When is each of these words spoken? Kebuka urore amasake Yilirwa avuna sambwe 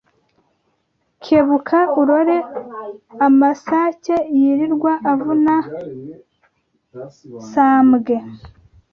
Kebuka 1.23 1.79
urore 1.99 2.37
amasake 3.25 4.15
Yilirwa 4.39 4.91
avuna 5.11 5.55
sambwe 7.51 8.15